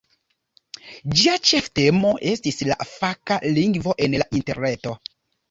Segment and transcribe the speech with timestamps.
[1.19, 4.97] Ĝia ĉeftemo estis "La faka lingvo en la interreto".